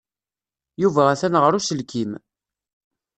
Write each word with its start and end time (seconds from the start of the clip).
Yuba 0.81 1.03
atan 1.11 1.39
ɣer 1.41 1.51
uselkim. 1.57 2.11